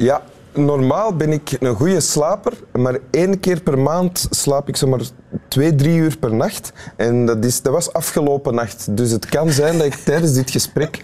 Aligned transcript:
Ja, 0.00 0.22
normaal 0.52 1.16
ben 1.16 1.32
ik 1.32 1.56
een 1.60 1.74
goede 1.74 2.00
slaper, 2.00 2.52
maar 2.72 2.98
één 3.10 3.40
keer 3.40 3.60
per 3.60 3.78
maand 3.78 4.26
slaap 4.30 4.68
ik 4.68 4.76
zomaar 4.76 5.00
twee, 5.48 5.74
drie 5.74 5.96
uur 5.96 6.16
per 6.16 6.34
nacht. 6.34 6.72
En 6.96 7.26
dat, 7.26 7.44
is, 7.44 7.62
dat 7.62 7.72
was 7.72 7.92
afgelopen 7.92 8.54
nacht. 8.54 8.96
Dus 8.96 9.10
het 9.10 9.26
kan 9.26 9.50
zijn 9.50 9.76
dat 9.78 9.86
ik 9.86 9.94
tijdens 10.04 10.32
dit 10.32 10.50
gesprek 10.50 11.00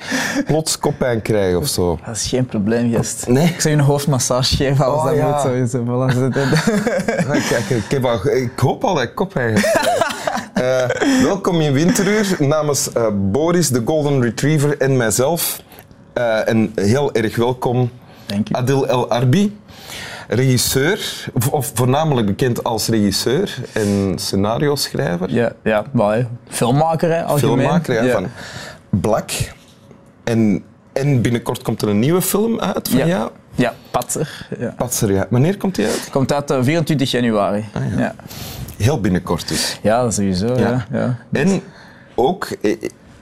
plots 0.46 0.78
koppijn 0.78 1.22
krijg 1.22 1.56
of 1.56 1.66
zo. 1.66 1.98
Dat 2.06 2.16
is 2.16 2.26
geen 2.26 2.46
probleem, 2.46 2.92
gast. 2.92 3.26
Nee? 3.26 3.46
Ik 3.46 3.60
zou 3.60 3.74
je 3.74 3.80
een 3.80 3.86
hoofdmassage 3.86 4.56
geven 4.56 4.84
als 4.84 5.00
Oh, 5.00 5.06
dat 5.06 5.16
ja. 5.16 5.30
moet. 5.30 5.40
Sowieso. 5.40 5.84
Ah, 7.28 7.48
Kijk, 7.48 7.68
ik, 7.68 7.90
heb 7.90 8.04
al, 8.04 8.30
ik 8.30 8.58
hoop 8.58 8.84
al 8.84 8.94
dat 8.94 9.02
ik 9.02 9.14
koppijn 9.14 9.54
krijgen. 9.54 10.04
Eh, 10.56 11.22
welkom 11.22 11.60
in 11.60 11.72
Winteruur 11.72 12.36
namens 12.38 12.92
eh, 12.92 13.06
Boris, 13.14 13.68
de 13.68 13.82
Golden 13.84 14.22
Retriever 14.22 14.80
en 14.80 14.96
mijzelf. 14.96 15.62
Eh, 16.12 16.48
en 16.48 16.72
heel 16.74 17.14
erg 17.14 17.36
welkom 17.36 17.90
Dank 18.26 18.48
u. 18.48 18.52
Adil 18.54 18.86
El 18.88 19.10
Arbi, 19.10 19.56
regisseur, 20.28 21.26
of, 21.32 21.48
of 21.48 21.70
voornamelijk 21.74 22.26
bekend 22.26 22.64
als 22.64 22.88
regisseur 22.88 23.54
en 23.72 24.12
scenario-schrijver. 24.18 25.30
Ja, 25.30 25.52
ja 25.62 25.84
maar, 25.92 26.26
filmmaker, 26.48 27.10
hè, 27.12 27.24
algemeen. 27.24 27.58
filmmaker 27.58 28.04
ja, 28.04 28.12
van 28.12 28.26
Blak. 28.90 29.30
En, 30.24 30.64
en 30.92 31.22
binnenkort 31.22 31.62
komt 31.62 31.82
er 31.82 31.88
een 31.88 31.98
nieuwe 31.98 32.22
film 32.22 32.60
uit 32.60 32.88
van 32.88 32.98
Ja. 32.98 33.06
jou. 33.06 33.30
Ja, 33.54 33.74
Patser. 33.90 34.46
Ja. 34.58 34.74
Patser, 34.76 35.12
ja. 35.12 35.26
Wanneer 35.30 35.56
komt 35.56 35.74
die 35.74 35.86
uit? 35.86 36.08
Komt 36.10 36.32
uit 36.32 36.50
eh, 36.50 36.58
24 36.62 37.10
januari. 37.10 37.64
Ah, 37.72 37.98
ja. 37.98 38.14
Heel 38.76 39.00
binnenkort 39.00 39.48
dus. 39.48 39.78
Ja, 39.82 40.02
dat 40.02 40.14
sowieso. 40.14 40.46
Ja. 40.46 40.58
Ja. 40.58 40.86
Ja, 40.92 41.16
En 41.32 41.62
ook 42.14 42.48
eh, 42.62 42.76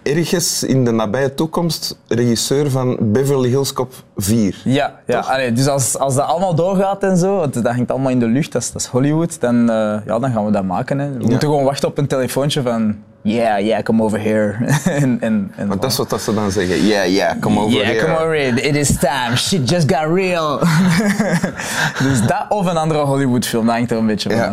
ergens 0.04 0.62
in 0.62 0.84
de 0.84 0.90
nabije 0.90 1.34
toekomst 1.34 1.98
regisseur 2.08 2.70
van 2.70 2.96
Beverly 3.00 3.48
Hills 3.48 3.72
Cop 3.72 3.92
4. 4.16 4.60
Ja, 4.64 4.94
ja. 5.06 5.18
Allee, 5.18 5.52
dus 5.52 5.66
als, 5.66 5.98
als 5.98 6.14
dat 6.14 6.26
allemaal 6.26 6.54
doorgaat 6.54 7.02
en 7.02 7.16
zo, 7.16 7.36
want 7.36 7.54
dat 7.54 7.66
hangt 7.66 7.90
allemaal 7.90 8.10
in 8.10 8.18
de 8.18 8.26
lucht, 8.26 8.52
dat 8.52 8.62
is, 8.62 8.72
dat 8.72 8.80
is 8.82 8.86
Hollywood, 8.88 9.40
dan, 9.40 9.70
eh, 9.70 9.76
ja, 10.06 10.18
dan 10.18 10.32
gaan 10.32 10.44
we 10.44 10.50
dat 10.52 10.64
maken. 10.64 10.98
Hè. 10.98 11.10
We 11.12 11.18
moeten 11.18 11.48
gewoon 11.48 11.64
wachten 11.64 11.88
op 11.88 11.98
een 11.98 12.06
telefoontje 12.06 12.62
van, 12.62 12.96
yeah, 13.22 13.60
yeah, 13.60 13.82
come 13.82 14.02
over 14.02 14.20
here. 14.20 14.54
en, 14.84 15.20
en, 15.20 15.52
en 15.56 15.68
Want 15.68 15.82
dat 15.82 15.90
is 15.90 15.96
wat 15.96 16.10
dat 16.10 16.20
ze 16.20 16.34
dan 16.34 16.50
zeggen. 16.50 16.84
Ja, 16.84 17.02
ja, 17.02 17.36
kom 17.40 17.58
over 17.58 17.72
Yeah, 17.72 17.86
here. 17.86 18.04
come 18.04 18.18
over 18.18 18.36
here. 18.36 18.60
It 18.60 18.76
is 18.76 18.98
time. 18.98 19.36
Shit 19.36 19.70
just 19.70 19.92
got 19.92 20.14
real. 20.14 20.58
dus 22.08 22.26
dat 22.26 22.44
of 22.48 22.66
een 22.66 22.76
andere 22.76 23.00
Hollywoodfilm, 23.00 23.66
dat 23.66 23.74
hangt 23.74 23.90
er 23.90 23.96
een 23.98 24.06
beetje 24.06 24.30
Ja. 24.30 24.52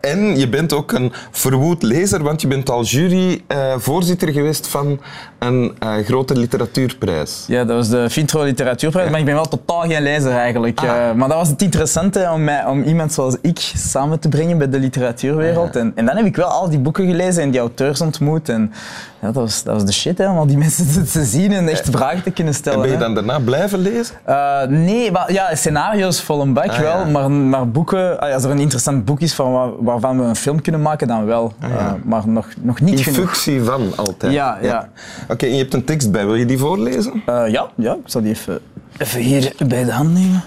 En 0.00 0.38
je 0.38 0.48
bent 0.48 0.72
ook 0.72 0.92
een 0.92 1.12
verwoed 1.30 1.82
lezer, 1.82 2.22
want 2.22 2.40
je 2.40 2.46
bent 2.48 2.70
al 2.70 2.82
juryvoorzitter 2.84 4.28
geweest 4.32 4.68
van 4.68 5.00
een 5.38 5.74
eh, 5.78 5.92
grote 6.04 6.34
literatuurprijs. 6.36 7.44
Ja, 7.46 7.64
dat 7.64 7.76
was 7.76 7.88
de 7.88 8.10
Vintro 8.10 8.42
Literatuurprijs, 8.42 9.10
maar 9.10 9.18
ik 9.18 9.24
ben 9.24 9.34
wel 9.34 9.48
totaal 9.48 9.80
geen 9.80 10.02
lezer 10.02 10.32
eigenlijk. 10.32 10.80
Ah. 10.80 10.88
Eh, 11.08 11.14
maar 11.14 11.28
dat 11.28 11.36
was 11.36 11.48
het 11.48 11.62
interessante 11.62 12.30
om, 12.32 12.44
mij, 12.44 12.64
om 12.66 12.82
iemand 12.82 13.12
zoals 13.12 13.36
ik 13.42 13.58
samen 13.76 14.18
te 14.18 14.28
brengen 14.28 14.58
bij 14.58 14.68
de 14.68 14.78
literatuurwereld. 14.78 15.76
En, 15.76 15.92
en 15.94 16.06
dan 16.06 16.16
heb 16.16 16.26
ik 16.26 16.36
wel 16.36 16.48
al 16.48 16.70
die 16.70 16.78
boeken 16.78 17.06
gelezen 17.06 17.42
en 17.42 17.50
die 17.50 17.60
auteurs 17.60 18.00
ontmoet. 18.00 18.48
En 18.48 18.72
ja, 19.20 19.26
dat, 19.26 19.34
was, 19.34 19.62
dat 19.62 19.74
was 19.74 19.84
de 19.84 19.92
shit, 19.92 20.18
hè, 20.18 20.30
om 20.30 20.36
al 20.38 20.46
die 20.46 20.58
mensen 20.66 20.92
te, 20.92 21.02
te 21.10 21.24
zien 21.24 21.52
en 21.52 21.68
echt 21.68 21.88
vragen 21.90 22.22
te 22.22 22.30
kunnen 22.30 22.54
stellen. 22.54 22.78
En 22.78 22.84
ben 22.84 22.98
je 22.98 23.04
hè. 23.04 23.14
dan 23.14 23.14
daarna 23.14 23.38
blijven 23.44 23.78
lezen? 23.78 24.14
Eh, 24.24 24.62
nee, 24.68 25.10
maar, 25.10 25.32
ja, 25.32 25.54
scenario's 25.54 26.20
vol 26.20 26.40
een 26.40 26.52
bak 26.52 26.68
Ah, 26.70 26.78
wel, 26.78 27.06
maar, 27.06 27.30
maar 27.30 27.68
boeken, 27.70 28.20
ah, 28.20 28.34
als 28.34 28.44
er 28.44 28.50
een 28.50 28.58
interessant 28.58 29.04
boek 29.04 29.20
is 29.20 29.34
van 29.34 29.52
waar- 29.52 29.70
waarvan 29.90 30.18
we 30.18 30.24
een 30.24 30.36
film 30.36 30.62
kunnen 30.62 30.82
maken, 30.82 31.08
dan 31.08 31.24
wel. 31.24 31.52
Ah, 31.60 31.70
ja. 31.70 31.76
Eh, 31.78 31.92
maar 32.04 32.28
nog, 32.28 32.46
nog 32.60 32.80
niet 32.80 32.98
In 32.98 33.04
genoeg. 33.04 33.18
functie 33.18 33.62
van 33.62 33.92
altijd. 33.96 34.32
Ja, 34.32 34.58
ja. 34.62 34.88
Oké, 35.28 35.46
en 35.46 35.52
je 35.52 35.58
hebt 35.58 35.74
een 35.74 35.84
tekst 35.84 36.10
bij. 36.10 36.26
Wil 36.26 36.34
je 36.34 36.46
die 36.46 36.58
voorlezen? 36.58 37.22
Eh, 37.26 37.48
ja, 37.48 37.68
ja, 37.74 37.92
ik 37.92 37.98
zal 38.04 38.22
die 38.22 38.30
even, 38.30 38.58
even 38.98 39.20
hier 39.20 39.52
bij 39.66 39.84
de 39.84 39.92
hand 39.92 40.12
nemen. 40.12 40.42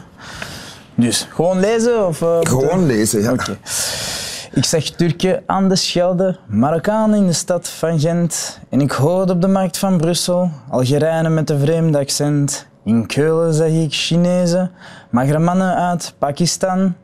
Dus, 0.95 1.27
gewoon 1.33 1.59
lezen? 1.59 2.07
Of, 2.07 2.21
eh, 2.21 2.37
Gewoon 2.41 2.85
lezen, 2.85 3.21
ja. 3.21 3.31
Oké. 3.31 3.57
Ik 4.53 4.65
zag 4.65 4.83
Turken 4.83 5.43
aan 5.45 5.69
de 5.69 5.75
Schelde, 5.75 6.37
Marokkanen 6.47 7.17
in 7.17 7.25
de 7.25 7.33
stad 7.33 7.69
van 7.69 7.99
Gent. 7.99 8.59
En 8.69 8.81
ik 8.81 8.91
hoorde 8.91 9.33
op 9.33 9.41
de 9.41 9.47
markt 9.47 9.77
van 9.77 9.97
Brussel 9.97 10.51
Algerijnen 10.69 11.33
met 11.33 11.49
een 11.49 11.59
vreemd 11.59 11.95
accent. 11.95 12.67
In 12.83 13.05
Keulen 13.05 13.53
zag 13.53 13.67
ik 13.67 13.93
Chinezen, 13.93 14.71
magere 15.09 15.39
mannen 15.39 15.75
uit 15.75 16.13
Pakistan. 16.17 16.95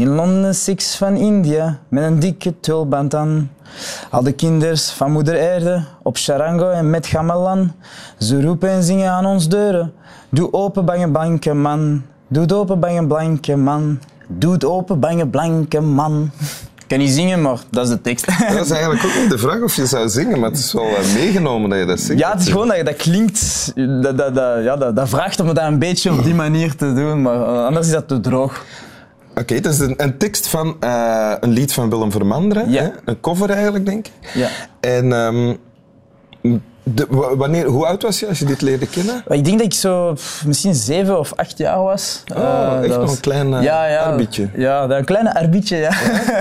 In 0.00 0.08
Londen 0.08 0.54
Sikhs 0.54 0.96
van 0.96 1.16
India 1.16 1.78
met 1.88 2.04
een 2.04 2.18
dikke 2.18 2.60
tulband 2.60 3.14
aan. 3.14 3.50
Al 4.10 4.22
de 4.22 4.32
kinders 4.32 4.90
van 4.90 5.12
moeder 5.12 5.52
aarde 5.52 5.84
op 6.02 6.16
Charango 6.16 6.70
en 6.70 6.90
met 6.90 7.06
gamelan. 7.06 7.72
Ze 8.18 8.42
roepen 8.42 8.70
en 8.70 8.82
zingen 8.82 9.10
aan 9.10 9.26
ons 9.26 9.48
deuren. 9.48 9.92
Doe 10.28 10.52
open, 10.52 10.84
bange 10.84 11.10
blanke 11.10 11.54
man. 11.54 12.02
Doe 12.28 12.42
het 12.42 12.52
open, 12.52 12.80
bange 12.80 13.06
blanke 13.06 13.56
man. 13.56 13.98
Doe 14.26 14.52
het 14.52 14.64
open, 14.64 15.00
bange 15.00 15.28
blanke 15.28 15.80
man. 15.80 16.30
Ik 16.78 16.84
kan 16.88 16.98
niet 16.98 17.10
zingen, 17.10 17.42
maar 17.42 17.58
dat 17.70 17.84
is 17.84 17.90
de 17.90 18.00
tekst. 18.00 18.26
Dat 18.26 18.64
is 18.64 18.70
eigenlijk 18.70 19.04
ook 19.04 19.20
niet 19.20 19.30
de 19.30 19.38
vraag 19.38 19.62
of 19.62 19.76
je 19.76 19.86
zou 19.86 20.08
zingen, 20.08 20.40
maar 20.40 20.50
het 20.50 20.58
is 20.58 20.72
wel 20.72 20.96
eh, 20.96 21.14
meegenomen 21.14 21.70
dat 21.70 21.78
je 21.78 21.84
dat 21.86 22.00
zingt. 22.00 22.22
Ja, 22.22 22.32
het 22.32 22.40
is 22.40 22.48
gewoon 22.48 22.68
dat 22.68 22.84
dat 22.84 22.96
klinkt. 22.96 23.72
Dat, 23.74 24.18
dat, 24.18 24.34
dat, 24.34 24.62
ja, 24.62 24.76
dat, 24.76 24.96
dat 24.96 25.08
vraagt 25.08 25.40
om 25.40 25.48
het 25.48 25.58
een 25.58 25.78
beetje 25.78 26.12
op 26.12 26.24
die 26.24 26.34
manier 26.34 26.76
te 26.76 26.92
doen, 26.94 27.22
maar 27.22 27.40
eh, 27.40 27.64
anders 27.64 27.86
is 27.86 27.92
dat 27.92 28.08
te 28.08 28.20
droog. 28.20 28.64
Oké, 29.34 29.54
het 29.54 29.66
is 29.66 29.78
een, 29.78 29.94
een 29.96 30.18
tekst 30.18 30.48
van 30.48 30.76
eh, 30.80 31.32
een 31.40 31.50
lied 31.50 31.72
van 31.72 31.90
Willem 31.90 32.10
Vermanderen. 32.12 32.70
Ja. 32.70 32.82
Hè? 32.82 32.88
Een 33.04 33.20
cover 33.20 33.50
eigenlijk, 33.50 33.86
denk 33.86 34.06
ik. 34.06 34.12
Ja. 34.34 34.48
En 34.80 35.12
ehm, 35.12 35.54
de, 36.82 37.06
wa- 37.10 37.36
wanneer, 37.36 37.66
hoe 37.66 37.86
oud 37.86 38.02
was 38.02 38.20
je 38.20 38.26
als 38.28 38.38
je 38.38 38.44
dit 38.44 38.60
leerde 38.60 38.86
kennen? 38.86 39.22
Ik 39.28 39.44
denk 39.44 39.56
dat 39.56 39.66
ik 39.66 39.74
zo 39.74 40.12
pff, 40.12 40.44
misschien 40.46 40.74
zeven 40.74 41.18
of 41.18 41.32
acht 41.34 41.58
jaar 41.58 41.82
was. 41.82 42.22
Oh, 42.36 42.38
Eh, 42.42 42.72
echt 42.78 42.88
dat 42.88 42.88
nog 42.88 42.96
was- 43.06 43.14
een 43.14 43.20
klein 43.20 43.54
eh, 43.54 43.62
ja, 43.62 43.86
ja, 43.86 44.02
arbietje. 44.02 44.48
Ja, 44.54 44.86
dat- 44.86 44.98
een 44.98 45.04
kleine 45.04 45.34
arbietje, 45.34 45.76
ja. 45.76 45.90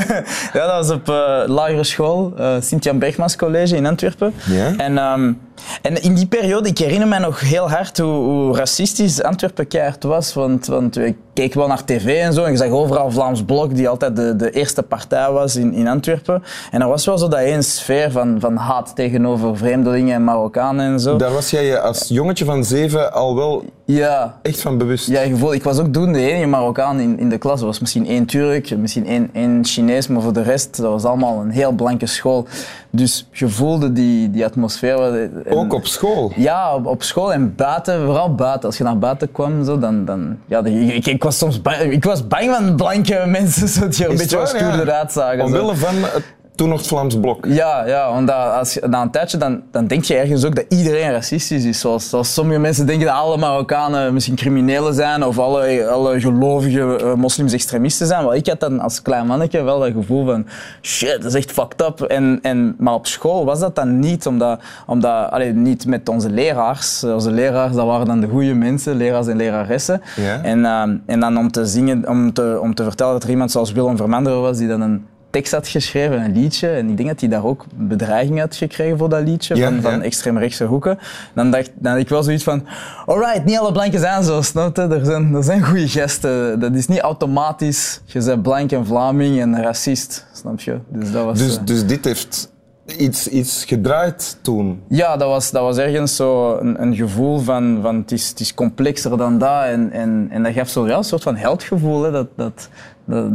ja, 0.54 0.66
dat 0.68 0.72
was 0.88 0.90
op 0.92 1.10
eh, 1.10 1.42
lagere 1.46 1.84
school, 1.84 2.34
Sint-Jan 2.60 3.00
Bergmans 3.00 3.36
College 3.36 3.76
in 3.76 3.86
Antwerpen. 3.86 4.34
Ja. 4.46 4.74
En, 4.78 4.98
ehm, 4.98 5.34
en 5.82 6.02
in 6.02 6.14
die 6.14 6.28
periode, 6.28 6.70
ik 6.70 6.78
herinner 6.78 7.08
me 7.08 7.20
nog 7.20 7.40
heel 7.40 7.70
hard 7.70 7.98
hoe, 7.98 8.14
hoe 8.14 8.56
racistisch 8.56 9.24
Antwerpen 9.24 9.68
keihard 9.68 10.04
was. 10.04 10.34
Want, 10.34 10.66
want 10.66 10.98
ik 10.98 11.16
keek 11.34 11.54
wel 11.54 11.68
naar 11.68 11.86
tv 11.86 12.22
en 12.22 12.34
zo 12.34 12.44
en 12.44 12.52
je 12.52 12.58
zag 12.58 12.70
overal 12.70 13.12
Vlaams 13.12 13.44
Blok, 13.44 13.76
die 13.76 13.90
altijd 13.90 14.16
de, 14.16 14.36
de 14.36 14.52
eerste 14.52 14.84
partij 14.84 15.32
was 15.32 15.56
in, 15.56 15.74
in 15.74 15.88
Antwerpen. 15.88 16.44
En 16.72 16.82
er 16.82 16.88
was 16.88 17.06
wel 17.06 17.18
zo 17.18 17.28
dat 17.28 17.40
één 17.40 17.64
sfeer 17.64 18.12
van, 18.12 18.40
van 18.40 18.56
haat 18.56 18.96
tegenover 18.96 19.58
vreemdelingen 19.58 20.16
en 20.16 20.24
Marokkanen 20.24 20.92
en 20.92 21.00
zo. 21.00 21.18
Daar 21.18 21.34
was 21.34 21.50
jij 21.50 21.80
als 21.80 22.08
jongetje 22.08 22.46
van 22.46 22.64
zeven 22.64 23.14
al 23.14 23.36
wel 23.36 23.64
Ja, 23.92 24.40
echt 24.42 24.62
van 24.62 24.78
bewust. 24.78 25.08
ja, 25.08 25.22
gevoel, 25.22 25.54
ik 25.54 25.64
was 25.64 25.80
ook 25.80 25.94
toen 25.94 26.14
de 26.14 26.20
enige 26.32 26.46
Marokkaan 26.46 27.00
in, 27.00 27.20
in 27.20 27.30
de 27.30 27.38
klas. 27.38 27.60
Er 27.60 27.66
was 27.66 27.80
misschien 27.80 28.08
één 28.08 28.26
Turk, 28.26 28.78
misschien 28.78 29.06
één, 29.08 29.30
één 29.34 29.66
Chinees, 29.66 30.08
maar 30.08 30.22
voor 30.22 30.34
de 30.34 30.42
rest, 30.42 30.78
dat 30.78 30.92
was 30.92 31.04
allemaal 31.04 31.42
een 31.42 31.50
heel 31.50 31.72
blanke 31.72 32.06
school. 32.06 32.48
Dus 32.90 33.28
je 33.32 33.48
voelde 33.50 33.92
die, 33.92 34.32
die 34.32 34.46
atmosfeer. 34.46 35.14
En- 35.14 35.44
Ook 35.50 35.74
op 35.74 35.86
school. 35.86 36.32
Ja, 36.36 36.76
op, 36.76 36.86
op 36.86 37.04
school 37.04 37.34
en 37.34 37.56
buiten, 37.56 38.06
vooral 38.06 38.36
buiten. 38.36 38.66
Als 38.70 38.78
je 38.78 38.84
naar 38.84 38.98
buiten 39.00 39.32
kwam, 39.32 39.64
zo, 39.66 39.80
dan... 39.80 40.06
dan 40.06 40.38
ja, 40.46 40.64
ik, 40.66 41.06
ik 41.06 41.24
was 41.24 41.38
soms 41.38 41.62
bang, 41.62 41.78
ik 41.78 42.04
was 42.04 42.28
bang 42.28 42.56
van 42.56 42.76
blanke 42.76 43.24
mensen 43.28 43.68
zo, 43.80 43.88
die 43.88 44.04
er 44.06 44.12
een 44.12 44.18
beetje? 44.18 44.38
Ja. 44.38 44.46
stoerder 44.46 44.92
uitzagen. 44.92 45.40
zo. 45.40 45.46
Omwille 45.46 45.76
van 45.76 45.96
het 45.96 46.24
toen 46.60 46.70
nog 46.70 46.78
het 46.78 46.88
Vlaams 46.88 47.20
Blok. 47.20 47.46
Ja, 47.46 47.86
ja 47.88 48.12
want 48.12 48.28
dat, 48.28 48.54
als 48.54 48.74
je, 48.74 48.88
na 48.88 49.02
een 49.02 49.12
tijdje 49.12 49.38
dan, 49.38 49.62
dan 49.72 49.88
denk 49.88 50.04
je 50.04 50.16
ergens 50.16 50.46
ook 50.46 50.56
dat 50.56 50.66
iedereen 50.70 51.12
racistisch 51.12 51.64
is. 51.64 51.80
Zoals, 51.80 52.10
zoals 52.10 52.34
sommige 52.34 52.60
mensen 52.60 52.86
denken 52.86 53.06
dat 53.06 53.16
alle 53.16 53.38
Marokkanen 53.38 54.14
misschien 54.14 54.36
criminelen 54.36 54.94
zijn 54.94 55.24
of 55.24 55.40
alle, 55.40 55.88
alle 55.88 56.20
gelovige 56.20 56.98
eh, 56.98 57.14
moslims 57.14 57.54
extremisten 57.54 58.08
zijn. 58.08 58.26
Maar 58.26 58.36
ik 58.36 58.48
had 58.48 58.60
dan 58.60 58.80
als 58.80 59.02
klein 59.02 59.28
mannetje 59.28 59.64
wel 59.64 59.80
dat 59.80 59.92
gevoel 59.92 60.26
van 60.26 60.46
shit, 60.82 61.22
dat 61.22 61.26
is 61.26 61.34
echt 61.34 61.52
fucked 61.52 61.82
up. 61.82 62.02
En, 62.02 62.40
en, 62.42 62.76
maar 62.78 62.94
op 62.94 63.08
school 63.08 63.46
was 63.46 63.60
dat 63.60 63.76
dan 63.76 64.00
niet, 64.00 64.28
omdat, 64.28 64.60
omdat 64.86 65.32
allee, 65.32 65.54
niet 65.54 65.86
met 65.86 66.10
onze 66.10 66.30
leraars. 66.30 67.04
Onze 67.04 67.32
leraars, 67.32 67.76
dat 67.76 67.86
waren 67.86 68.06
dan 68.06 68.20
de 68.20 68.28
goede 68.28 68.54
mensen, 68.54 68.96
leraars 68.96 69.28
en 69.28 69.38
leraressen. 69.38 70.02
Ja. 70.16 70.42
En, 70.42 70.66
ehm, 70.66 70.96
en 71.06 71.20
dan 71.20 71.38
om 71.38 71.52
te 71.52 71.66
zingen, 71.66 72.08
om 72.08 72.34
te, 72.34 72.60
om 72.62 72.76
te 72.76 72.84
vertellen 72.84 73.14
dat 73.14 73.24
er 73.24 73.30
iemand 73.30 73.52
zoals 73.52 73.72
Willem 73.72 73.98
Vermanderen 73.98 74.42
was 74.42 74.58
die 74.58 74.68
dan 74.68 74.82
een 74.82 75.06
tekst 75.30 75.52
had 75.52 75.68
geschreven, 75.68 76.22
een 76.22 76.34
liedje. 76.34 76.70
En 76.70 76.90
ik 76.90 76.98
denk 76.98 77.10
dat 77.10 77.20
hij 77.20 77.30
daar 77.30 77.46
ook 77.46 77.66
bedreiging 77.76 78.40
had 78.40 78.56
gekregen 78.56 78.98
voor 78.98 79.10
dat 79.10 79.24
liedje 79.24 79.56
Ja, 79.56 79.70
van, 79.70 79.82
van 79.82 79.98
ja. 79.98 80.02
extreemrechtse 80.02 80.64
hoeken. 80.66 81.00
Dan 81.34 81.52
dacht 81.52 81.72
dan 81.76 81.92
had 81.92 82.02
ik 82.02 82.10
wel 82.10 82.24
zoiets 82.24 82.44
van, 82.44 82.66
alright, 83.06 83.46
niet 83.46 83.58
alle 83.58 83.72
blanken 83.72 84.00
zijn 84.00 84.24
zo, 84.24 84.42
snap 84.42 84.76
je? 84.76 84.82
Er 84.82 85.06
zijn, 85.06 85.36
er 85.36 85.44
zijn 85.44 85.64
goede 85.64 85.88
gesten. 85.88 86.60
Dat 86.60 86.74
is 86.76 86.88
niet 86.88 87.00
automatisch, 87.00 88.02
je 88.06 88.24
bent 88.24 88.42
blank 88.42 88.72
en 88.72 88.86
Vlaming 88.86 89.42
en 89.42 89.62
racist, 89.62 90.26
snap 90.34 90.60
je? 90.60 90.80
Dus 90.88 91.12
dat 91.12 91.26
was... 91.26 91.38
Dus, 91.38 91.58
eh, 91.58 91.66
dus 91.66 91.86
dit 91.86 92.06
heeft 92.06 92.52
iets, 92.92 93.28
iets 93.28 93.66
gedraaid 93.66 94.38
toen. 94.42 94.82
Ja, 94.88 95.18
dat 95.18 95.28
was, 95.28 95.52
dat 95.52 95.62
was 95.62 95.78
ergens 95.78 96.16
zo 96.16 96.58
een, 96.58 96.82
een 96.82 96.96
gevoel 96.96 97.40
van, 97.40 97.80
van 97.82 97.96
het, 97.96 98.12
is, 98.12 98.30
het 98.30 98.40
is 98.40 98.54
complexer 98.54 99.18
dan 99.18 99.38
dat. 99.38 99.64
En, 99.64 99.92
en, 99.92 100.28
en 100.32 100.44
dat 100.44 100.54
gaf 100.54 100.70
zo 100.70 100.88
ja, 100.88 100.98
een 100.98 101.04
soort 101.04 101.24
van 101.24 101.36
heldgevoel. 101.36 102.04
Hè, 102.04 102.12
dat, 102.12 102.28
dat, 102.36 102.70
dat, 103.06 103.32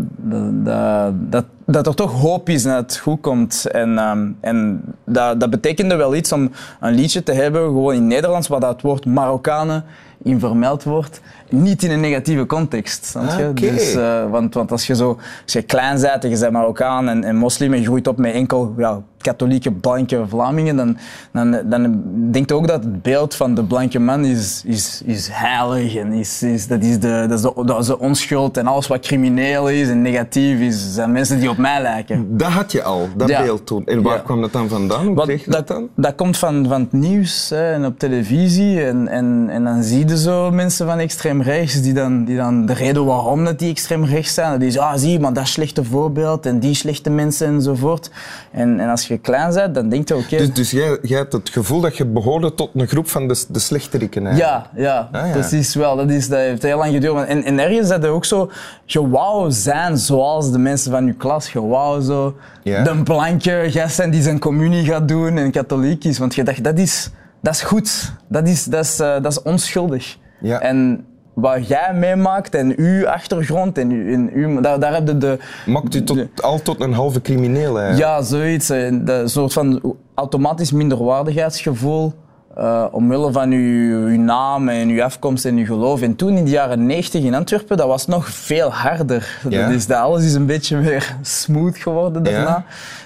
dat, 0.64 1.12
dat, 1.30 1.44
dat, 1.66 1.86
er 1.86 1.94
toch 1.94 2.20
hoop 2.20 2.48
is 2.48 2.64
en 2.64 2.70
dat 2.70 2.80
het 2.80 2.96
goed 2.96 3.20
komt. 3.20 3.66
En, 3.66 3.98
ehm, 3.98 4.28
en 4.40 4.82
dat, 5.04 5.40
dat 5.40 5.50
betekende 5.50 5.96
wel 5.96 6.14
iets 6.14 6.32
om 6.32 6.50
een 6.80 6.94
liedje 6.94 7.22
te 7.22 7.32
hebben, 7.32 7.62
gewoon 7.62 7.94
in 7.94 8.06
Nederlands, 8.06 8.48
waar 8.48 8.60
dat 8.60 8.80
woord 8.80 9.06
Marokkanen 9.06 9.84
in 10.22 10.40
vermeld 10.40 10.82
wordt, 10.82 11.20
niet 11.50 11.82
in 11.82 11.90
een 11.90 12.00
negatieve 12.00 12.46
context. 12.46 13.14
Ah. 13.16 13.38
Dus, 13.54 13.94
eh, 13.94 14.30
want, 14.30 14.54
want 14.54 14.70
als 14.70 14.86
je 14.86 14.94
zo 14.94 15.18
als 15.42 15.52
je 15.52 15.62
klein 15.62 16.00
bent 16.00 16.24
en 16.24 16.30
je 16.30 16.38
bent 16.38 16.52
Marokkaan 16.52 17.08
en, 17.08 17.24
en 17.24 17.36
moslim 17.36 17.72
en 17.72 17.78
je 17.80 17.84
groeit 17.86 18.08
op 18.08 18.18
met 18.18 18.32
enkel 18.32 18.74
ja, 18.78 19.00
katholieke 19.18 19.72
blanke 19.72 20.24
Vlamingen, 20.28 20.76
dan, 20.76 20.96
dan, 21.32 21.60
dan 21.64 22.02
denkt 22.30 22.48
je 22.50 22.56
ook 22.56 22.68
dat 22.68 22.84
het 22.84 23.02
beeld 23.02 23.34
van 23.34 23.54
de 23.54 23.64
blanke 23.64 23.98
man 23.98 24.24
is, 24.24 24.62
is, 24.66 25.02
is 25.04 25.28
heilig 25.32 25.96
en 25.96 26.12
is, 26.12 26.42
is, 26.42 26.66
dat, 26.66 26.82
is 26.82 26.98
de, 27.00 27.24
dat, 27.28 27.38
is 27.38 27.42
de, 27.42 27.62
dat 27.64 27.80
is 27.80 27.86
de 27.86 27.98
onschuld 27.98 28.56
en 28.56 28.66
alles 28.66 28.86
wat 28.86 29.00
crimineel 29.00 29.68
is 29.70 29.88
en 29.88 30.02
negatief 30.02 30.60
is, 30.60 30.94
zijn 30.94 31.12
mensen 31.12 31.40
die 31.40 31.50
op 31.50 31.56
mij 31.56 31.82
lijken. 31.82 32.36
Dat 32.36 32.48
had 32.50 32.72
je 32.72 32.82
al, 32.82 33.08
dat 33.16 33.28
Ja. 33.28 33.42
beeld 33.42 33.66
toen. 33.66 33.86
En 33.86 34.02
waar 34.02 34.16
Ja. 34.16 34.22
kwam 34.22 34.40
dat 34.40 34.52
dan 34.52 34.68
vandaan? 34.68 35.06
Hoe 35.06 35.22
kreeg 35.22 35.44
dat 35.44 35.68
dan? 35.68 35.88
dat 35.96 36.14
komt 36.14 36.38
van, 36.38 36.66
van 36.68 36.80
het 36.80 36.92
nieuws 36.92 37.50
hè, 37.50 37.72
en 37.72 37.84
op 37.86 37.98
televisie. 37.98 38.84
En, 38.84 39.08
en, 39.08 39.46
en 39.50 39.64
dan 39.64 39.82
zie 39.82 40.08
je 40.08 40.18
zo 40.18 40.50
mensen 40.50 40.86
van 40.86 40.98
extreem 40.98 41.33
rechts 41.42 41.82
die 41.82 41.92
dan, 41.92 42.24
die 42.24 42.36
dan 42.36 42.66
de 42.66 42.72
reden 42.72 43.04
waarom 43.04 43.44
dat 43.44 43.58
die 43.58 43.70
extreem 43.70 44.04
rechts 44.04 44.34
zijn. 44.34 44.58
Die 44.58 44.70
zeggen, 44.70 44.92
ah 44.92 44.98
zie, 44.98 45.20
maar 45.20 45.32
dat 45.32 45.46
slechte 45.48 45.84
voorbeeld 45.84 46.46
en 46.46 46.58
die 46.58 46.74
slechte 46.74 47.10
mensen 47.10 47.46
enzovoort. 47.46 48.10
En, 48.52 48.80
en 48.80 48.88
als 48.88 49.06
je 49.06 49.18
klein 49.18 49.54
bent, 49.54 49.74
dan 49.74 49.88
denk 49.88 50.08
je, 50.08 50.16
oké. 50.16 50.36
Dus, 50.36 50.52
dus 50.52 50.70
jij, 50.70 50.98
jij 51.02 51.18
had 51.18 51.32
het 51.32 51.48
gevoel 51.48 51.80
dat 51.80 51.96
je 51.96 52.06
behoorde 52.06 52.54
tot 52.54 52.70
een 52.74 52.86
groep 52.88 53.08
van 53.08 53.28
de, 53.28 53.44
de 53.48 53.58
slechteriken 53.58 54.26
eigenlijk. 54.26 54.66
Ja, 54.74 54.82
ja, 54.82 55.08
Ah, 55.12 55.26
ja. 55.26 55.32
precies 55.32 55.74
wel. 55.74 55.96
Dat, 55.96 56.10
is, 56.10 56.28
dat 56.28 56.38
heeft 56.38 56.62
heel 56.62 56.78
lang 56.78 56.92
geduurd. 56.92 57.26
En, 57.26 57.44
en 57.44 57.58
ergens 57.58 57.88
dat 57.88 58.02
je 58.02 58.08
ook 58.08 58.24
zo, 58.24 58.50
je 58.84 59.08
wou 59.08 59.50
zijn 59.52 59.98
zoals 59.98 60.52
de 60.52 60.58
mensen 60.58 60.90
van 60.90 61.06
je 61.06 61.12
klas. 61.12 61.52
Je 61.52 61.66
wou 61.66 62.02
zo 62.02 62.34
de 62.62 63.00
blanke 63.04 63.64
gast 63.68 63.94
zijn 63.94 64.10
die 64.10 64.22
zijn 64.22 64.38
communie 64.38 64.84
gaat 64.84 65.08
doen 65.08 65.38
en 65.38 65.50
katholiek 65.50 66.04
is. 66.04 66.18
Want 66.18 66.34
je 66.34 66.42
dacht, 66.42 66.64
dat 66.64 66.78
is, 66.78 67.10
dat 67.42 67.54
is 67.54 67.62
goed. 67.62 68.12
Dat 68.28 68.48
is, 68.48 68.64
dat 68.64 68.84
is, 68.84 69.00
eh, 69.00 69.22
dat 69.22 69.32
is 69.32 69.42
onschuldig. 69.42 70.16
Ja. 70.40 70.60
En 70.60 71.04
wat 71.34 71.68
jij 71.68 71.94
meemaakt 71.94 72.54
en 72.54 72.72
uw 72.76 73.08
achtergrond 73.08 73.78
en, 73.78 73.90
uw, 73.90 74.12
en 74.12 74.30
uw, 74.32 74.60
daar, 74.60 74.80
daar 74.80 74.94
heb 74.94 75.06
je 75.06 75.18
de... 75.18 75.38
Maakt 75.66 75.94
u 75.94 76.04
tot, 76.04 76.42
al 76.42 76.62
tot 76.62 76.80
een 76.80 76.92
halve 76.92 77.20
crimineel 77.20 77.78
eigenlijk. 77.78 77.98
Ja, 77.98 78.22
zoiets. 78.22 78.72
Dat 78.92 79.30
soort 79.30 79.52
van 79.52 79.94
automatisch 80.14 80.72
minderwaardigheidsgevoel. 80.72 82.12
eh 82.56 82.84
omwille 82.90 83.32
van 83.32 83.50
uw, 83.50 84.06
uw 84.06 84.18
naam 84.18 84.68
en 84.68 84.88
uw 84.88 85.02
afkomst 85.02 85.44
en 85.44 85.56
uw 85.56 85.64
geloof. 85.64 86.02
En 86.02 86.16
toen 86.16 86.36
in 86.36 86.44
de 86.44 86.50
jaren 86.50 86.86
90 86.86 87.22
in 87.22 87.34
Antwerpen, 87.34 87.76
dat 87.76 87.86
was 87.86 88.06
nog 88.06 88.28
veel 88.28 88.72
harder. 88.72 89.38
Ja. 89.48 89.62
Dat 89.66 89.74
is, 89.74 89.86
dat 89.86 89.98
alles 89.98 90.24
is 90.24 90.34
een 90.34 90.46
beetje 90.46 90.76
meer 90.76 91.16
smooth 91.22 91.76
geworden 91.78 92.22
daarna. 92.22 92.40
Ja. 92.40 92.64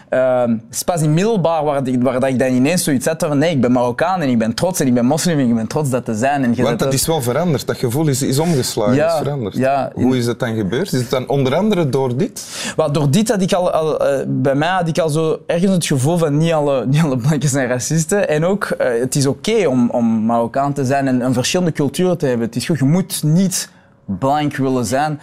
Ehm, 0.08 0.50
het 0.50 0.60
is 0.74 0.82
pas 0.82 1.02
in 1.02 1.14
middelbaar 1.14 1.64
waar, 1.64 1.82
waar 2.00 2.20
dat 2.20 2.28
ik 2.28 2.38
dan 2.38 2.48
ineens 2.52 2.84
zoiets 2.84 3.06
had 3.06 3.24
van 3.28 3.38
nee, 3.38 3.50
ik 3.50 3.60
ben 3.60 3.72
Marokkaan 3.72 4.20
en 4.20 4.28
ik 4.28 4.38
ben 4.38 4.54
trots 4.54 4.80
en 4.80 4.86
ik 4.86 4.94
ben 4.94 5.04
moslim 5.06 5.38
en 5.38 5.48
ik 5.48 5.54
ben 5.54 5.66
trots 5.66 5.90
dat 5.90 6.04
te 6.04 6.14
zijn. 6.14 6.44
En 6.44 6.62
Want 6.62 6.78
dat 6.78 6.92
is 6.92 7.06
wel 7.06 7.22
veranderd. 7.22 7.66
Dat 7.66 7.76
gevoel 7.76 8.06
is, 8.08 8.22
is 8.22 8.38
omgeslagen, 8.38 8.94
Ja, 8.94 9.12
is 9.12 9.18
veranderd. 9.18 9.56
ja. 9.56 9.90
Hoe 9.94 10.16
is 10.16 10.26
het 10.26 10.38
dan 10.38 10.54
gebeurd? 10.56 10.92
Is 10.92 11.00
het 11.00 11.10
dan 11.10 11.28
onder 11.28 11.54
andere 11.54 11.88
door 11.88 12.16
dit? 12.16 12.46
Wel, 12.76 12.92
door 12.92 13.10
dit 13.10 13.28
had 13.28 13.42
ik 13.42 13.52
al, 13.52 13.70
al 13.70 13.98
eh, 14.06 14.24
bij 14.26 14.54
mij 14.54 14.68
had 14.68 14.88
ik 14.88 14.98
al 14.98 15.08
zo 15.08 15.38
ergens 15.46 15.72
het 15.72 15.86
gevoel 15.86 16.16
van 16.16 16.36
niet 16.36 16.52
alle, 16.52 16.86
niet 16.90 17.02
alle 17.02 17.16
blanken 17.16 17.48
zijn 17.48 17.68
racisten. 17.68 18.28
En 18.28 18.44
ook, 18.44 18.64
eh, 18.64 19.00
het 19.00 19.14
is 19.16 19.26
oké 19.26 19.66
om, 19.66 19.90
om 19.90 20.24
Marokkaan 20.24 20.72
te 20.72 20.84
zijn 20.84 21.08
en 21.08 21.20
een 21.20 21.32
verschillende 21.32 21.72
culturen 21.72 22.18
te 22.18 22.26
hebben. 22.26 22.46
Het 22.46 22.56
is 22.56 22.66
goed, 22.66 22.78
je 22.78 22.84
moet 22.84 23.22
niet 23.22 23.70
blank 24.04 24.56
willen 24.56 24.84
zijn. 24.84 25.20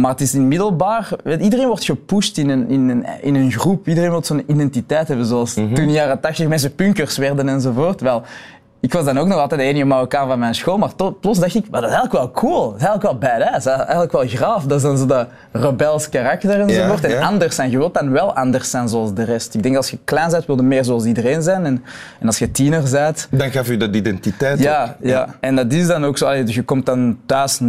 Maar 0.00 0.10
het 0.10 0.20
is 0.20 0.34
in 0.34 0.48
middelbaar, 0.48 1.10
weet, 1.24 1.40
iedereen 1.40 1.66
wordt 1.66 1.84
gepusht 1.84 2.38
in 2.38 2.48
een, 2.48 2.68
in 2.68 2.88
een, 2.88 3.06
in 3.20 3.34
een 3.34 3.52
groep. 3.52 3.88
Iedereen 3.88 4.10
wil 4.10 4.24
zo'n 4.24 4.44
identiteit 4.46 5.08
hebben, 5.08 5.26
zoals 5.26 5.54
toen 5.54 5.68
in 5.68 5.86
de 5.86 5.92
jaren 5.92 6.20
80 6.20 6.48
mensen 6.48 6.74
punkers 6.74 7.16
werden 7.16 7.48
enzovoort. 7.48 8.00
Wel, 8.00 8.22
ik 8.80 8.92
was 8.92 9.04
dan 9.04 9.18
ook 9.18 9.26
nog 9.26 9.38
altijd 9.38 9.60
de 9.60 9.66
enige 9.66 9.84
Marokkaan 9.84 10.28
van 10.28 10.38
mijn 10.38 10.54
school, 10.54 10.78
maar 10.78 10.94
to- 10.94 11.10
plots 11.10 11.38
dacht 11.38 11.54
ik, 11.54 11.70
maar 11.70 11.80
dat 11.80 11.90
is 11.90 11.96
eigenlijk 11.96 12.24
wel 12.24 12.42
cool. 12.42 12.70
Dat 12.70 12.80
is 12.80 12.86
eigenlijk 12.86 13.02
wel 13.02 13.30
badass. 13.30 13.64
Dat 13.64 13.74
is 13.74 13.80
eigenlijk 13.80 14.12
wel 14.12 14.26
graaf. 14.26 14.64
Dat 14.64 14.76
is 14.76 14.82
dan 14.82 14.98
zo 14.98 15.06
dat 15.06 15.28
rebels 15.52 16.08
karakter 16.08 16.60
enzovoort. 16.60 17.02
Ja, 17.02 17.08
En 17.08 17.22
anders 17.22 17.54
zijn. 17.54 17.70
Je 17.70 17.78
wilt 17.78 17.94
dan 17.94 18.10
wel 18.10 18.34
anders 18.36 18.70
zijn 18.70 18.88
zoals 18.88 19.14
de 19.14 19.22
rest. 19.24 19.54
Ik 19.54 19.62
denk 19.62 19.76
als 19.76 19.90
je 19.90 19.98
klein 20.04 20.30
bent, 20.30 20.46
wil 20.46 20.56
je 20.56 20.62
meer 20.62 20.84
zoals 20.84 21.04
iedereen 21.04 21.42
zijn. 21.42 21.64
En, 21.66 21.84
en 22.20 22.26
als 22.26 22.38
je 22.38 22.50
tiener 22.50 22.82
bent, 22.90 23.28
Dan 23.30 23.50
gaf 23.50 23.68
u 23.68 23.76
dat 23.76 23.94
identiteit 23.94 24.58
ja, 24.58 24.84
op. 24.84 25.06
ja, 25.06 25.26
en 25.40 25.56
dat 25.56 25.72
is 25.72 25.86
dan 25.86 26.04
ook 26.04 26.18
zo. 26.18 26.26
allee, 26.26 26.44
dus 26.44 26.54
je 26.54 26.62
komt 26.62 26.86
dan 26.86 27.18
thuis 27.26 27.60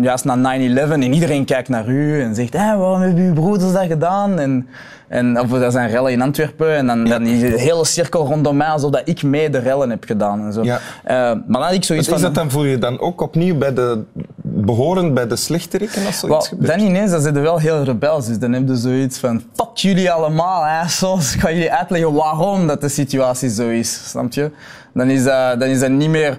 juist 0.00 0.24
na 0.24 0.36
9-11 0.58 0.92
en 0.92 1.02
iedereen 1.02 1.44
kijkt 1.44 1.68
naar 1.68 1.88
u 1.88 2.22
en 2.22 2.34
zegt: 2.34 2.52
hé, 2.52 2.76
waarom 2.76 3.00
hebben 3.00 3.24
uw 3.24 3.32
broeders 3.32 3.72
dat 3.72 3.86
gedaan? 3.86 4.38
En, 4.38 4.68
en 5.08 5.40
of 5.40 5.52
er 5.52 5.70
zijn 5.70 5.90
rellen 5.90 6.12
in 6.12 6.22
Antwerpen 6.22 6.76
en 6.76 6.86
dan, 6.86 7.04
dan 7.04 7.24
de 7.24 7.30
hele 7.56 7.84
cirkel 7.84 8.26
rondom 8.26 8.56
mij 8.56 8.66
alsof 8.68 8.90
dat 8.90 9.02
ik 9.04 9.22
mee 9.22 9.50
de 9.50 9.58
rellen 9.58 9.90
heb 9.90 10.04
gedaan. 10.04 10.45
En 10.46 10.52
zo. 10.52 10.62
Ja. 10.62 10.80
Eh, 11.04 11.14
maar 11.46 11.60
dan 11.60 11.72
ik 11.72 11.84
zoiets 11.84 12.06
Is 12.06 12.12
van. 12.12 12.22
dat 12.22 12.34
dan 12.34 12.50
voor 12.50 12.66
je 12.66 12.78
dan 12.78 13.00
ook 13.00 13.20
opnieuw 13.20 13.56
bij 13.58 13.74
de, 13.74 14.02
behorend 14.42 15.14
bij 15.14 15.26
de 15.26 15.36
slechteriken 15.36 16.06
als 16.06 16.18
zoiets 16.18 16.48
Wel, 16.48 16.58
gebeurt? 16.58 16.78
dan 16.78 16.86
ineens, 16.88 17.10
dan 17.10 17.20
zijn 17.20 17.34
ze 17.34 17.40
wel 17.40 17.58
heel 17.58 17.82
rebels. 17.82 18.26
Dus 18.26 18.38
dan 18.38 18.52
heb 18.52 18.68
je 18.68 18.76
zoiets 18.76 19.18
van, 19.18 19.42
fuck 19.54 19.76
jullie 19.76 20.10
allemaal, 20.10 20.64
assholes. 20.82 21.24
Ik 21.34 21.40
ga 21.40 21.50
jullie 21.52 21.72
uitleggen 21.72 22.12
waarom 22.12 22.66
dat 22.66 22.80
de 22.80 22.88
situatie 22.88 23.48
zo 23.50 23.68
is, 23.68 24.08
snap 24.08 24.32
je? 24.32 24.50
Dan 24.94 25.10
is 25.10 25.24
dat, 25.24 25.60
dan 25.60 25.68
is 25.68 25.80
dat 25.80 25.90
niet 25.90 26.10
meer... 26.10 26.38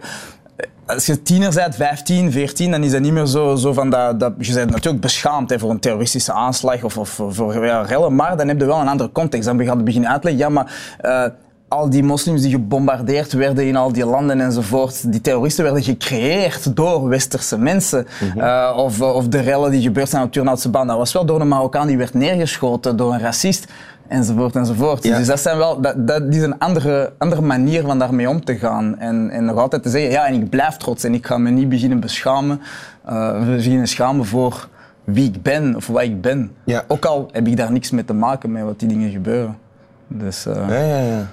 Als 0.86 1.06
je 1.06 1.21
tiener 1.21 1.54
bent, 1.54 1.75
15, 1.75 2.31
14, 2.31 2.71
dan 2.71 2.83
is 2.83 2.92
dat 2.92 3.01
niet 3.01 3.12
meer 3.12 3.25
zo, 3.25 3.56
zo 3.56 3.74
van 3.74 3.89
dat, 3.89 4.19
dat... 4.19 4.33
Je 4.38 4.54
bent 4.54 4.71
natuurlijk 4.71 5.01
beschaamd 5.01 5.50
hè, 5.50 5.59
voor 5.59 5.69
een 5.69 5.80
terroristische 5.80 6.33
aanslag 6.33 6.83
of, 6.83 6.98
of 6.98 7.19
voor 7.30 7.65
ja, 7.65 7.81
rellen, 7.81 8.15
maar 8.15 8.38
dan 8.38 8.48
heb 8.48 8.59
je 8.59 8.65
wel 8.65 8.80
een 8.80 8.88
andere 8.88 9.12
context. 9.12 9.45
Dan 9.48 9.63
gaat 9.65 9.75
het 9.75 9.83
beginnen 9.86 10.09
uitleggen, 10.09 10.42
ja, 10.42 10.50
maar... 10.50 10.95
eh, 11.00 11.24
al 11.68 11.90
die 11.90 12.04
moslims 12.04 12.42
die 12.42 12.52
gebombardeerd 12.52 13.34
werden 13.34 13.68
in 13.68 13.75
al 13.75 13.92
die 13.92 14.06
landen 14.06 14.42
enzovoort, 14.42 15.12
die 15.12 15.22
terroristen 15.22 15.64
werden 15.64 15.84
gecreëerd 15.84 16.75
door 16.75 17.08
westerse 17.08 17.58
mensen. 17.58 18.08
Eh, 18.38 18.74
of, 18.78 19.02
of 19.02 19.28
de 19.28 19.40
rellen 19.40 19.72
die 19.72 19.81
gebeurd 19.81 20.10
zijn 20.10 20.24
op 20.24 20.31
Turnhoutse 20.31 20.69
baan, 20.69 20.88
dat 20.88 20.98
was 20.98 21.14
wel 21.14 21.25
door 21.25 21.42
een 21.42 21.48
Marokkaan 21.48 21.88
die 21.88 21.98
werd 21.98 22.14
neergeschoten 22.14 22.98
door 22.98 23.14
een 23.14 23.19
racist. 23.19 23.66
Enzovoort, 24.08 24.56
enzovoort. 24.56 25.04
Ja. 25.04 25.18
Dus 25.18 25.28
dat, 25.28 25.40
zijn 25.40 25.58
wel, 25.58 25.81
dat, 25.81 26.08
dat 26.08 26.22
is 26.30 26.42
een 26.42 26.60
andere, 26.60 27.14
andere 27.18 27.42
manier 27.42 27.81
van 27.81 28.00
daarmee 28.00 28.30
om 28.30 28.46
te 28.46 28.56
gaan. 28.56 29.00
En, 29.00 29.30
en 29.30 29.46
nog 29.46 29.58
altijd 29.58 29.84
te 29.84 29.90
zeggen, 29.90 30.12
ja, 30.12 30.28
en 30.28 30.34
ik 30.34 30.50
blijf 30.50 30.78
trots 30.78 31.04
en 31.04 31.14
ik 31.14 31.25
ga 31.25 31.38
me 31.38 31.50
niet 31.50 31.69
beginnen 31.69 32.00
beschamen, 32.00 32.62
eh, 33.06 33.45
beginnen 33.45 33.88
schamen 33.88 34.26
voor 34.26 34.68
wie 35.04 35.26
ik 35.26 35.42
ben 35.42 35.76
of 35.76 35.88
wat 35.88 36.02
ik 36.02 36.21
ben. 36.21 36.52
Ja. 36.64 36.83
Ook 36.88 37.06
al 37.06 37.30
heb 37.31 37.47
ik 37.47 37.57
daar 37.57 37.71
niks 37.71 37.92
mee 37.92 38.06
te 38.06 38.14
maken 38.14 38.52
met 38.52 38.64
wat 38.64 38.80
die 38.80 38.88
dingen 38.88 39.12
gebeuren. 39.12 39.57
Dus, 40.07 40.45
eh, 40.45 40.69
Ja, 40.69 40.80
ja, 40.80 41.00
ja. 41.00 41.28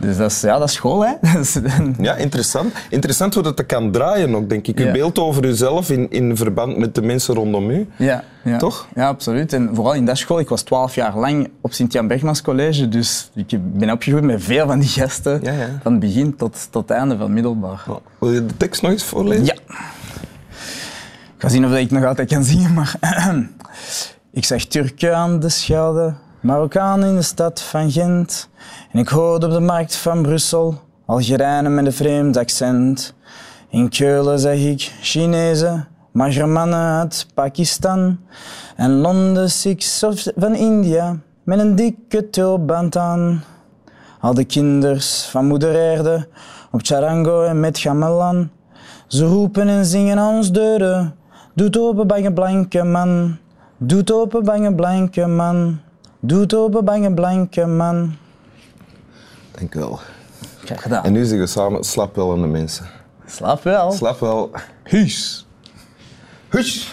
Dus 0.00 0.16
dat 0.16 0.30
is, 0.30 0.40
ja, 0.40 0.58
dat 0.58 0.68
is 0.68 0.74
school, 0.74 1.06
hè? 1.06 1.12
Ja, 1.98 2.14
interessant. 2.14 2.74
Interessant 2.90 3.34
hoe 3.34 3.42
dat 3.42 3.66
kan 3.66 3.90
draaien 3.90 4.34
ook, 4.34 4.48
denk 4.48 4.66
ik. 4.66 4.78
Ja. 4.78 4.92
beeld 4.92 5.18
over 5.18 5.44
uzelf 5.44 5.90
in, 5.90 6.10
in 6.10 6.36
verband 6.36 6.78
met 6.78 6.94
de 6.94 7.02
mensen 7.02 7.34
rondom 7.34 7.70
u. 7.70 7.88
ja, 7.96 8.24
ja. 8.44 8.56
Toch? 8.56 8.86
Ja, 8.94 9.08
absoluut. 9.08 9.52
En 9.52 9.70
vooral 9.74 9.94
in 9.94 10.04
dat 10.04 10.18
school, 10.18 10.38
ik 10.38 10.48
was 10.48 10.62
twaalf 10.62 10.94
jaar 10.94 11.18
lang 11.18 11.50
op 11.60 11.72
Sint-Jan 11.72 12.06
Bergmans 12.06 12.42
College, 12.42 12.88
dus 12.88 13.30
ik 13.34 13.58
ben 13.72 13.90
opgegroeid 13.90 14.24
met 14.24 14.42
veel 14.42 14.66
van 14.66 14.78
die 14.78 14.88
gasten, 14.88 15.40
Ja, 15.42 15.52
ja. 15.52 15.68
van 15.82 15.92
het 15.92 16.00
begin 16.00 16.36
tot, 16.36 16.68
tot 16.70 16.88
het 16.88 16.98
einde 16.98 17.16
van 17.16 17.32
middelbaar. 17.32 17.84
Wil 18.18 18.32
je 18.32 18.46
de 18.46 18.56
tekst 18.56 18.82
nog 18.82 18.90
eens 18.90 19.04
voorlezen? 19.04 19.44
Ja. 19.44 19.54
Ik 21.36 21.42
ga 21.42 21.48
zien 21.48 21.64
of 21.64 21.74
ik 21.74 21.90
nog 21.90 22.04
altijd 22.04 22.28
kan 22.28 22.44
zingen, 22.44 22.74
maar... 22.74 22.94
ik 24.32 24.44
zag 24.44 24.64
Turken 24.64 25.16
aan 25.16 25.40
de 25.40 25.48
Schelde, 25.48 26.14
Marokkanen 26.40 27.08
in 27.08 27.16
de 27.16 27.22
stad 27.22 27.60
van 27.60 27.90
Gent. 27.90 28.48
En 28.92 28.98
ik 28.98 29.08
hoorde 29.08 29.46
op 29.46 29.52
de 29.52 29.60
markt 29.60 29.96
van 29.96 30.22
Brussel 30.22 30.80
Algerijnen 31.06 31.74
met 31.74 31.86
een 31.86 31.92
vreemd 31.92 32.36
accent. 32.36 33.14
In 33.68 33.88
Keulen 33.88 34.38
zag 34.38 34.54
ik 34.54 34.92
Chinezen, 35.00 35.88
Magermannen 36.12 36.98
uit 36.98 37.26
Pakistan. 37.34 38.18
En 38.76 38.90
Londen 38.90 39.50
Sikhs 39.50 40.04
van 40.36 40.54
India 40.54 41.16
met 41.42 41.58
een 41.58 41.74
dikke 41.74 42.30
tulband 42.30 42.96
aan. 42.96 43.44
Al 44.20 44.34
de 44.34 44.44
kinders 44.44 45.24
van 45.24 45.46
moeder 45.46 45.96
aarde 45.96 46.28
op 46.70 46.80
charango 46.82 47.44
en 47.44 47.60
met 47.60 47.78
gamelan. 47.78 48.50
Ze 49.06 49.24
roepen 49.24 49.68
en 49.68 49.84
zingen 49.84 50.18
aan 50.18 50.34
ons 50.34 50.52
deuren. 50.52 51.14
Doet 51.54 51.78
open, 51.78 52.06
bange 52.06 52.32
blanke 52.32 52.82
man. 52.82 53.36
Doet 53.76 54.12
open, 54.12 54.44
bange 54.44 54.74
blanke 54.74 55.26
man. 55.26 55.78
Doet 56.20 56.54
open, 56.54 56.84
bange 56.84 57.14
blanke 57.14 57.66
man. 57.66 58.16
Dank 59.50 59.74
u 59.74 59.78
wel. 59.78 60.00
Graag 60.64 60.82
gedaan. 60.82 61.04
En 61.04 61.12
nu 61.12 61.20
zeggen 61.20 61.38
we 61.38 61.46
samen, 61.46 61.84
slap 61.84 62.16
wel 62.16 62.32
aan 62.32 62.40
de 62.40 62.46
mensen. 62.46 62.86
Slaap 63.26 63.62
wel. 63.62 63.92
Slap 63.92 64.20
wel. 64.20 64.50
Huus. 64.82 65.46
Hush! 66.48 66.86